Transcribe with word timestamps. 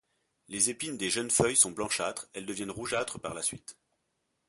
Les 0.47 0.71
épines 0.71 0.97
des 0.97 1.11
jeunes 1.11 1.29
feuilles 1.29 1.55
sont 1.55 1.69
blanchâtres, 1.69 2.27
elles 2.33 2.47
deviennent 2.47 2.71
rougeâtre 2.71 3.19
par 3.19 3.35
la 3.35 3.43
suite. 3.43 3.77